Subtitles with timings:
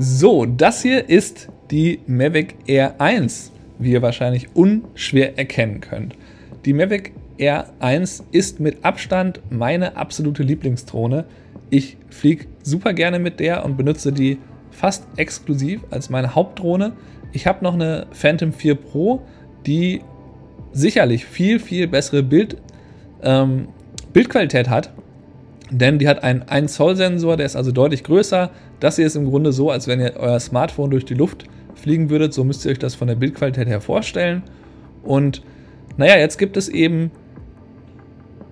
[0.00, 3.50] So, das hier ist die Mavic Air 1,
[3.80, 6.14] wie ihr wahrscheinlich unschwer erkennen könnt.
[6.64, 11.24] Die Mavic Air 1 ist mit Abstand meine absolute Lieblingsdrohne.
[11.70, 14.38] Ich fliege super gerne mit der und benutze die
[14.70, 16.92] fast exklusiv als meine Hauptdrohne.
[17.32, 19.22] Ich habe noch eine Phantom 4 Pro,
[19.66, 20.02] die
[20.70, 22.56] sicherlich viel, viel bessere Bild,
[23.24, 23.66] ähm,
[24.12, 24.92] Bildqualität hat.
[25.70, 28.50] Denn die hat einen 1 Zoll Sensor, der ist also deutlich größer.
[28.80, 31.44] Das hier ist im Grunde so, als wenn ihr euer Smartphone durch die Luft
[31.74, 32.32] fliegen würdet.
[32.32, 34.42] So müsst ihr euch das von der Bildqualität her vorstellen.
[35.02, 35.42] Und
[35.96, 37.10] naja, jetzt gibt es eben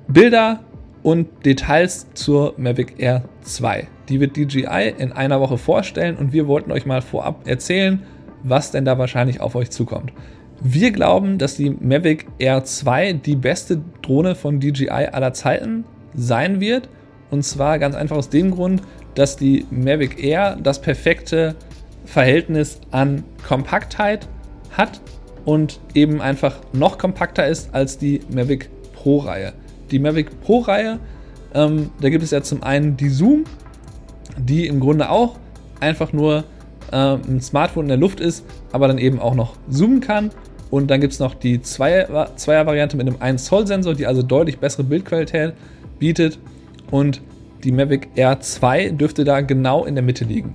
[0.08, 0.60] Bilder
[1.02, 3.86] und Details zur Mavic Air 2.
[4.08, 8.02] Die wird DJI in einer Woche vorstellen und wir wollten euch mal vorab erzählen,
[8.42, 10.12] was denn da wahrscheinlich auf euch zukommt.
[10.60, 16.60] Wir glauben, dass die Mavic Air 2 die beste Drohne von DJI aller Zeiten sein
[16.60, 16.88] wird.
[17.30, 18.82] Und zwar ganz einfach aus dem Grund,
[19.16, 21.56] dass die Mavic Air das perfekte
[22.04, 24.28] Verhältnis an Kompaktheit
[24.70, 25.00] hat
[25.44, 29.52] und eben einfach noch kompakter ist als die Mavic Pro-Reihe.
[29.90, 31.00] Die Mavic Pro-Reihe,
[31.54, 33.44] ähm, da gibt es ja zum einen die Zoom,
[34.38, 35.36] die im Grunde auch
[35.80, 36.44] einfach nur
[36.92, 40.30] äh, ein Smartphone in der Luft ist, aber dann eben auch noch zoomen kann.
[40.70, 44.58] Und dann gibt es noch die Zweier-Variante mit einem 1 Zoll Sensor, die also deutlich
[44.58, 45.54] bessere Bildqualität
[45.98, 46.38] bietet.
[46.90, 47.22] Und
[47.64, 50.54] die Mavic Air 2 dürfte da genau in der Mitte liegen.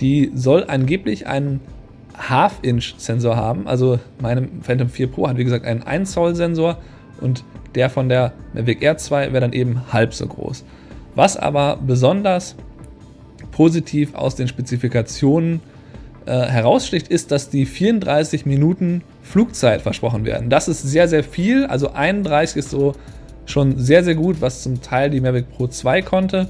[0.00, 1.60] Die soll angeblich einen
[2.16, 3.66] Half-Inch-Sensor haben.
[3.66, 6.78] Also meine Phantom 4 Pro hat wie gesagt einen 1 Zoll Sensor
[7.20, 10.64] und der von der Mavic Air 2 wäre dann eben halb so groß.
[11.14, 12.56] Was aber besonders
[13.52, 15.60] positiv aus den Spezifikationen
[16.26, 20.50] äh, heraussticht, ist, dass die 34 Minuten Flugzeit versprochen werden.
[20.50, 21.66] Das ist sehr, sehr viel.
[21.66, 22.94] Also 31 ist so
[23.50, 26.48] schon sehr, sehr gut, was zum Teil die Mavic Pro 2 konnte.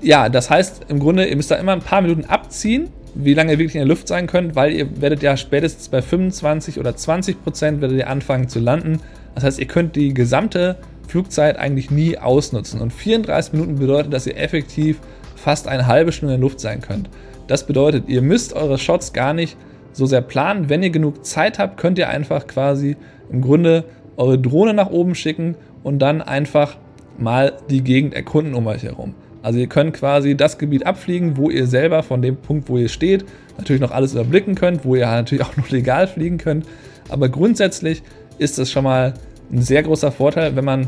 [0.00, 3.52] Ja, das heißt im Grunde, ihr müsst da immer ein paar Minuten abziehen, wie lange
[3.52, 6.96] ihr wirklich in der Luft sein könnt, weil ihr werdet ja spätestens bei 25 oder
[6.96, 9.00] 20 Prozent werdet ihr anfangen zu landen.
[9.34, 10.76] Das heißt, ihr könnt die gesamte
[11.08, 12.80] Flugzeit eigentlich nie ausnutzen.
[12.80, 14.98] Und 34 Minuten bedeutet, dass ihr effektiv
[15.36, 17.10] fast eine halbe Stunde in der Luft sein könnt.
[17.48, 19.56] Das bedeutet, ihr müsst eure Shots gar nicht
[19.92, 20.68] so sehr planen.
[20.68, 22.96] Wenn ihr genug Zeit habt, könnt ihr einfach quasi
[23.30, 23.84] im Grunde
[24.16, 26.76] eure Drohne nach oben schicken und dann einfach
[27.18, 29.14] mal die Gegend erkunden um euch herum.
[29.42, 32.88] Also ihr könnt quasi das Gebiet abfliegen, wo ihr selber von dem Punkt, wo ihr
[32.88, 33.24] steht,
[33.58, 36.66] natürlich noch alles überblicken könnt, wo ihr natürlich auch noch legal fliegen könnt.
[37.08, 38.02] Aber grundsätzlich
[38.38, 39.14] ist es schon mal
[39.50, 40.86] ein sehr großer Vorteil, wenn man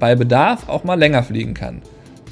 [0.00, 1.82] bei Bedarf auch mal länger fliegen kann.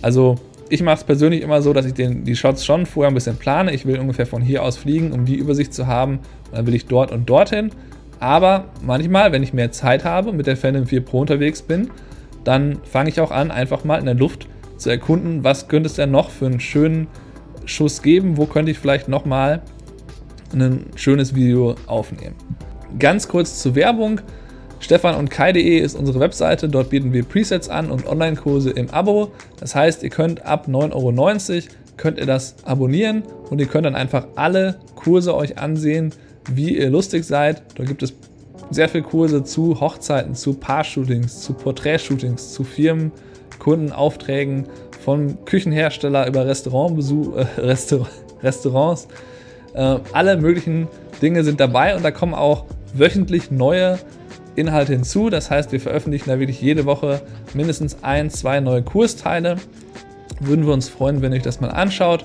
[0.02, 0.36] Also
[0.70, 3.36] ich mache es persönlich immer so, dass ich den, die Shots schon vorher ein bisschen
[3.36, 3.72] plane.
[3.74, 6.20] Ich will ungefähr von hier aus fliegen, um die Übersicht zu haben.
[6.50, 7.70] Und dann will ich dort und dorthin.
[8.20, 11.90] Aber manchmal, wenn ich mehr Zeit habe und mit der Phantom 4 Pro unterwegs bin,
[12.44, 15.94] dann fange ich auch an, einfach mal in der Luft zu erkunden, was könnte es
[15.94, 17.08] denn noch für einen schönen
[17.64, 19.62] Schuss geben, wo könnte ich vielleicht nochmal
[20.52, 22.34] ein schönes Video aufnehmen.
[22.98, 24.20] Ganz kurz zur Werbung.
[24.80, 26.68] Stefan und Kai.de ist unsere Webseite.
[26.68, 29.30] Dort bieten wir Presets an und Online-Kurse im Abo.
[29.58, 33.94] Das heißt, ihr könnt ab 9,90 Euro könnt ihr das abonnieren und ihr könnt dann
[33.94, 36.14] einfach alle Kurse euch ansehen,
[36.52, 37.62] wie ihr lustig seid.
[37.76, 38.14] Da gibt es
[38.70, 43.12] sehr viele Kurse zu Hochzeiten, zu Paar-Shootings, zu Porträtshootings, zu Firmen,
[43.58, 44.66] Kundenaufträgen,
[45.04, 48.06] von Küchenhersteller über Restaurantbesuch, äh, Restaur
[48.42, 49.08] Restaurants.
[49.74, 50.88] Äh, alle möglichen
[51.20, 52.64] Dinge sind dabei und da kommen auch
[52.94, 53.98] wöchentlich neue
[54.56, 55.30] Inhalte hinzu.
[55.30, 57.22] Das heißt, wir veröffentlichen da wirklich jede Woche
[57.54, 59.56] mindestens ein, zwei neue Kursteile.
[60.40, 62.24] Würden wir uns freuen, wenn ihr euch das mal anschaut.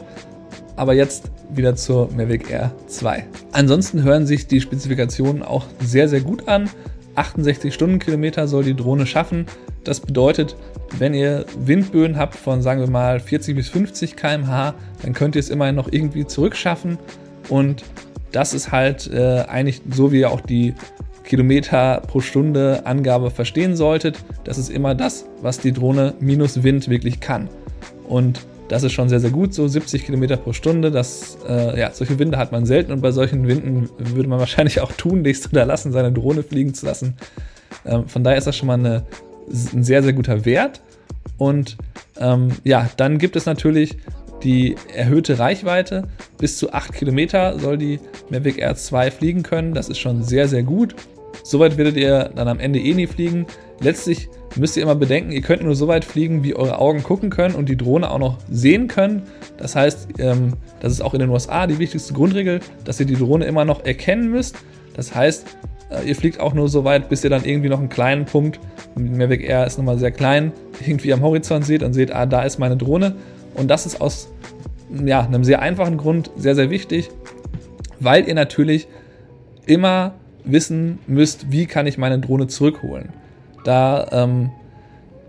[0.76, 3.26] Aber jetzt wieder zur Mavic Air 2.
[3.52, 6.70] Ansonsten hören sich die Spezifikationen auch sehr, sehr gut an.
[7.16, 9.46] 68 Stundenkilometer soll die Drohne schaffen.
[9.86, 10.56] Das bedeutet,
[10.98, 15.40] wenn ihr Windböen habt von, sagen wir mal, 40 bis 50 km/h, dann könnt ihr
[15.40, 16.98] es immerhin noch irgendwie zurückschaffen.
[17.50, 17.84] Und
[18.32, 20.74] das ist halt äh, eigentlich so, wie ihr auch die
[21.24, 24.18] Kilometer pro Stunde Angabe verstehen solltet.
[24.44, 27.50] Das ist immer das, was die Drohne minus Wind wirklich kann.
[28.08, 30.92] Und das ist schon sehr, sehr gut, so 70 Kilometer pro Stunde.
[30.92, 34.82] Das, äh, ja, solche Winde hat man selten und bei solchen Winden würde man wahrscheinlich
[34.82, 37.16] auch tunlichst unterlassen, seine Drohne fliegen zu lassen.
[37.86, 39.04] Ähm, von daher ist das schon mal eine,
[39.74, 40.82] ein sehr, sehr guter Wert.
[41.38, 41.78] Und
[42.20, 43.98] ähm, ja, dann gibt es natürlich
[44.44, 46.08] die erhöhte Reichweite.
[46.38, 48.00] Bis zu 8 Kilometer soll die
[48.30, 49.74] Mavic Air 2 fliegen können.
[49.74, 50.96] Das ist schon sehr, sehr gut.
[51.44, 53.46] Soweit werdet ihr dann am Ende eh nie fliegen.
[53.82, 57.30] Letztlich müsst ihr immer bedenken, ihr könnt nur so weit fliegen, wie eure Augen gucken
[57.30, 59.24] können und die Drohne auch noch sehen können.
[59.58, 63.16] Das heißt, ähm, das ist auch in den USA die wichtigste Grundregel, dass ihr die
[63.16, 64.58] Drohne immer noch erkennen müsst.
[64.96, 65.46] Das heißt,
[65.90, 68.60] äh, ihr fliegt auch nur so weit, bis ihr dann irgendwie noch einen kleinen Punkt,
[68.96, 70.52] Mavic Air ist nochmal sehr klein,
[70.86, 73.16] irgendwie am Horizont seht und seht, ah, da ist meine Drohne.
[73.56, 74.30] Und das ist aus
[75.06, 77.10] ja, einem sehr einfachen Grund sehr, sehr wichtig,
[78.00, 78.88] weil ihr natürlich
[79.66, 80.14] immer
[80.44, 83.10] wissen müsst, wie kann ich meine Drohne zurückholen.
[83.66, 84.52] Da ähm,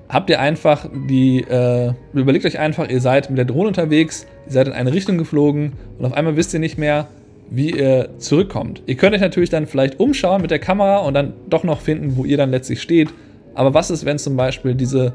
[0.08, 4.52] habt ihr einfach die, äh, überlegt euch einfach, ihr seid mit der Drohne unterwegs, ihr
[4.52, 7.08] seid in eine Richtung geflogen und auf einmal wisst ihr nicht mehr,
[7.50, 8.82] wie ihr zurückkommt.
[8.86, 12.16] Ihr könnt euch natürlich dann vielleicht umschauen mit der Kamera und dann doch noch finden,
[12.16, 13.08] wo ihr dann letztlich steht.
[13.54, 15.14] Aber was ist, wenn zum Beispiel diese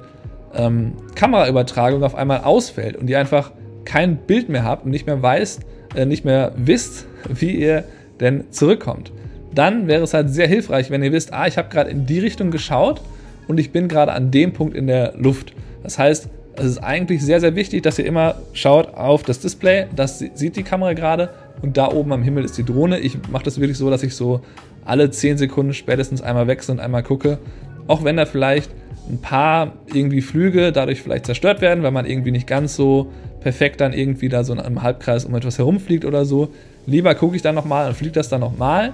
[0.56, 3.52] ähm, Kameraübertragung auf einmal ausfällt und ihr einfach
[3.86, 5.62] kein Bild mehr habt und nicht mehr weißt,
[5.96, 7.84] äh, nicht mehr wisst, wie ihr
[8.20, 9.12] denn zurückkommt?
[9.54, 12.20] Dann wäre es halt sehr hilfreich, wenn ihr wisst, ah, ich habe gerade in die
[12.20, 13.02] Richtung geschaut
[13.48, 15.54] und ich bin gerade an dem Punkt in der Luft.
[15.84, 19.88] Das heißt, es ist eigentlich sehr, sehr wichtig, dass ihr immer schaut auf das Display,
[19.96, 21.30] das sieht die Kamera gerade
[21.62, 23.00] und da oben am Himmel ist die Drohne.
[23.00, 24.42] Ich mache das wirklich so, dass ich so
[24.86, 27.40] alle 10 Sekunden spätestens einmal wechsle und einmal gucke,
[27.88, 28.72] auch wenn da vielleicht
[29.10, 33.12] ein paar irgendwie Flüge dadurch vielleicht zerstört werden, weil man irgendwie nicht ganz so
[33.42, 36.50] perfekt dann irgendwie da so in einem Halbkreis um etwas herumfliegt oder so.
[36.86, 38.94] Lieber gucke ich dann nochmal und fliege das dann nochmal,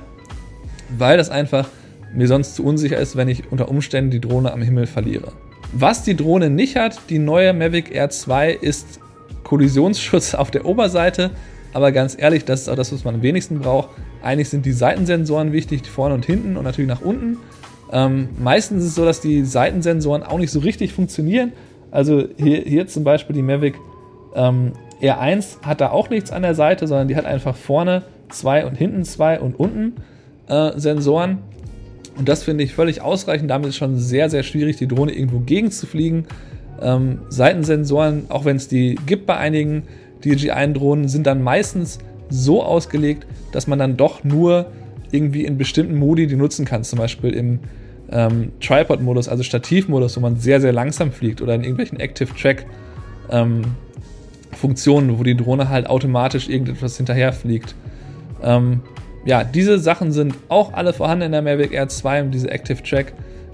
[0.97, 1.67] weil das einfach
[2.13, 5.33] mir sonst zu unsicher ist, wenn ich unter Umständen die Drohne am Himmel verliere.
[5.73, 8.99] Was die Drohne nicht hat, die neue Mavic Air 2, ist
[9.43, 11.31] Kollisionsschutz auf der Oberseite.
[11.73, 13.89] Aber ganz ehrlich, das ist auch das, was man am wenigsten braucht.
[14.23, 17.37] Eigentlich sind die Seitensensoren wichtig, vorne und hinten und natürlich nach unten.
[17.91, 21.53] Ähm, meistens ist es so, dass die Seitensensoren auch nicht so richtig funktionieren.
[21.91, 23.75] Also hier, hier zum Beispiel die Mavic
[24.35, 28.65] ähm, R1 hat da auch nichts an der Seite, sondern die hat einfach vorne zwei
[28.65, 29.95] und hinten zwei und unten
[30.47, 31.39] äh, Sensoren.
[32.17, 33.49] Und das finde ich völlig ausreichend.
[33.49, 36.25] Damit ist schon sehr, sehr schwierig, die Drohne irgendwo gegenzufliegen.
[36.81, 39.83] Ähm, Seitensensoren, auch wenn es die gibt bei einigen
[40.23, 41.99] DJI-Drohnen, sind dann meistens
[42.29, 44.67] so ausgelegt, dass man dann doch nur
[45.11, 46.83] irgendwie in bestimmten Modi die nutzen kann.
[46.83, 47.59] Zum Beispiel im
[48.11, 52.65] ähm, Tripod-Modus, also Stativmodus, wo man sehr, sehr langsam fliegt oder in irgendwelchen Active Track
[53.29, 53.61] ähm,
[54.53, 57.75] Funktionen, wo die Drohne halt automatisch irgendetwas hinterher fliegt.
[58.41, 58.81] Ähm,
[59.27, 62.81] ja, diese Sachen sind auch alle vorhanden in der Mavic Air 2 und diese Active
[62.81, 63.11] Track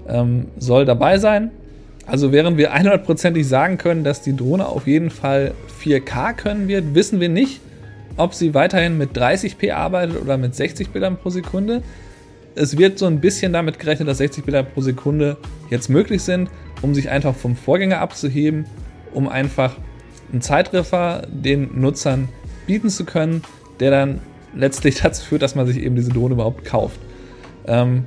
[0.08, 1.50] ähm, soll dabei sein.
[2.06, 6.94] Also während wir 100%ig sagen können, dass die Drohne auf jeden Fall 4K können wird,
[6.94, 7.60] wissen wir nicht,
[8.16, 11.82] ob sie weiterhin mit 30p arbeitet oder mit 60 Bildern pro Sekunde.
[12.54, 15.38] Es wird so ein bisschen damit gerechnet, dass 60 Bilder pro Sekunde
[15.70, 16.50] jetzt möglich sind,
[16.82, 18.66] um sich einfach vom Vorgänger abzuheben,
[19.12, 19.74] um einfach
[20.30, 22.28] einen Zeitreffer den Nutzern
[22.68, 23.42] bieten zu können,
[23.80, 24.20] der dann
[24.54, 26.98] letztlich dazu führt, dass man sich eben diese Drohne überhaupt kauft.
[27.66, 28.04] Ähm,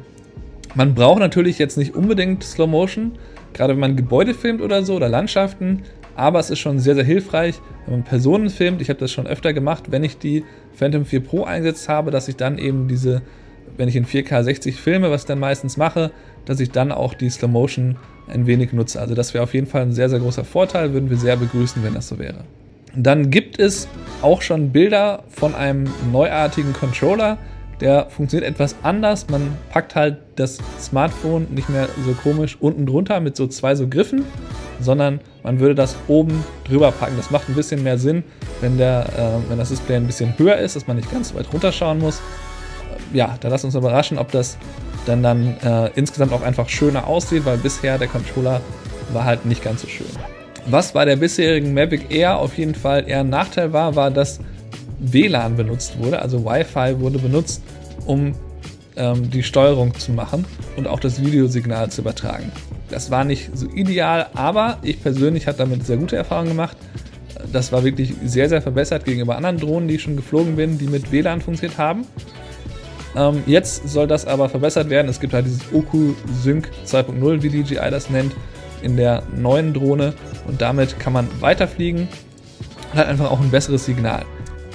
[0.76, 3.14] man braucht natürlich jetzt nicht unbedingt Slow Motion,
[3.54, 5.84] gerade wenn man Gebäude filmt oder so oder Landschaften,
[6.16, 8.82] aber es ist schon sehr, sehr hilfreich, wenn man Personen filmt.
[8.82, 12.28] Ich habe das schon öfter gemacht, wenn ich die Phantom 4 Pro eingesetzt habe, dass
[12.28, 13.22] ich dann eben diese,
[13.78, 16.12] wenn ich in 4K 60 filme, was ich dann meistens mache,
[16.46, 17.98] dass ich dann auch die Slow Motion
[18.28, 19.00] ein wenig nutze.
[19.00, 21.84] Also das wäre auf jeden Fall ein sehr, sehr großer Vorteil, würden wir sehr begrüßen,
[21.84, 22.44] wenn das so wäre.
[22.96, 23.88] Dann gibt es
[24.22, 27.38] auch schon Bilder von einem neuartigen Controller.
[27.80, 29.28] Der funktioniert etwas anders.
[29.30, 33.88] Man packt halt das Smartphone nicht mehr so komisch unten drunter mit so zwei so
[33.88, 34.26] Griffen,
[34.80, 37.16] sondern man würde das oben drüber packen.
[37.18, 38.24] Das macht ein bisschen mehr Sinn,
[38.62, 41.36] wenn, der, äh, wenn das Display ein bisschen höher ist, dass man nicht ganz so
[41.36, 42.22] weit runterschauen muss.
[43.14, 44.58] Ja, da lasst uns überraschen, ob das
[45.06, 48.62] dann, dann äh, insgesamt auch einfach schöner aussieht, weil bisher der Controller
[49.14, 50.08] war halt nicht ganz so schön.
[50.70, 54.40] Was bei der bisherigen Mavic Air auf jeden Fall eher ein Nachteil war, war, dass
[55.00, 57.62] WLAN benutzt wurde, also Wi-Fi wurde benutzt,
[58.06, 58.34] um
[58.98, 60.44] ähm, die Steuerung zu machen
[60.76, 62.52] und auch das Videosignal zu übertragen.
[62.90, 66.76] Das war nicht so ideal, aber ich persönlich habe damit sehr gute Erfahrungen gemacht.
[67.54, 70.88] Das war wirklich sehr, sehr verbessert gegenüber anderen Drohnen, die ich schon geflogen bin, die
[70.88, 72.06] mit WLAN funktioniert haben.
[73.16, 75.08] Ähm, jetzt soll das aber verbessert werden.
[75.08, 78.34] Es gibt halt dieses Oku Sync 2.0, wie DJI das nennt,
[78.82, 80.14] in der neuen Drohne
[80.48, 82.08] und damit kann man weiterfliegen
[82.92, 84.26] und hat einfach auch ein besseres Signal.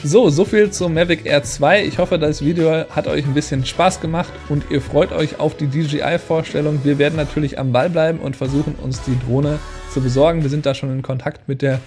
[0.05, 1.85] So, so viel zum Mavic Air 2.
[1.85, 5.57] Ich hoffe, das Video hat euch ein bisschen Spaß gemacht und ihr freut euch auf
[5.57, 6.81] die DJI-Vorstellung.
[6.83, 9.61] Wir werden natürlich am Ball bleiben und versuchen, uns die Drohne
[9.93, 10.43] zu besorgen.
[10.43, 11.79] Wir sind da schon in Kontakt mit, der,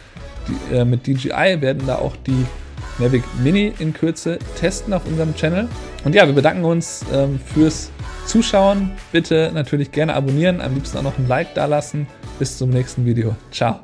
[0.72, 2.46] äh, mit DJI, werden da auch die
[3.00, 5.68] Mavic Mini in Kürze testen auf unserem Channel.
[6.06, 7.92] Und ja, wir bedanken uns ähm, fürs
[8.26, 8.92] Zuschauen.
[9.12, 12.08] Bitte natürlich gerne abonnieren, am liebsten auch noch ein Like da lassen.
[12.40, 13.36] Bis zum nächsten Video.
[13.52, 13.74] Ciao.